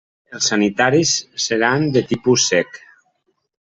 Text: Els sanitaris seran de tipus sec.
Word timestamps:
Els 0.37 0.47
sanitaris 0.51 1.13
seran 1.45 1.87
de 1.99 2.05
tipus 2.09 2.51
sec. 2.53 2.85